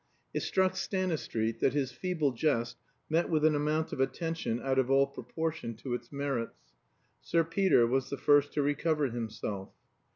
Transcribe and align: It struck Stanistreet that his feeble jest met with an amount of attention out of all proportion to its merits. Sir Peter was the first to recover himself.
It 0.33 0.39
struck 0.39 0.75
Stanistreet 0.77 1.59
that 1.59 1.73
his 1.73 1.91
feeble 1.91 2.31
jest 2.31 2.75
met 3.07 3.29
with 3.29 3.45
an 3.45 3.53
amount 3.53 3.93
of 3.93 3.99
attention 3.99 4.59
out 4.59 4.79
of 4.79 4.89
all 4.89 5.05
proportion 5.05 5.75
to 5.75 5.93
its 5.93 6.11
merits. 6.11 6.73
Sir 7.21 7.43
Peter 7.43 7.85
was 7.85 8.09
the 8.09 8.17
first 8.17 8.51
to 8.53 8.63
recover 8.63 9.09
himself. 9.09 9.69